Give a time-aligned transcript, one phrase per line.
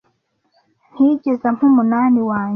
[0.91, 2.49] ntiyigeze ampa umunani wanjye